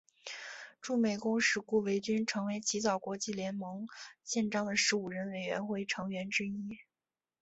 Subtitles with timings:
[0.81, 3.87] 驻美公使顾维钧成为起草国际联盟
[4.23, 6.79] 宪章的十五人委员会成员之一。